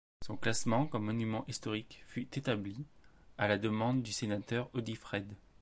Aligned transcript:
Son 0.25 0.35
classement 0.35 0.87
comme 0.87 1.03
monument 1.05 1.45
historique 1.47 2.01
fut 2.07 2.27
établi, 2.35 2.87
à 3.37 3.47
la 3.47 3.59
demande 3.59 4.01
du 4.01 4.11
sénateur 4.11 4.67
Audiffred. 4.73 5.31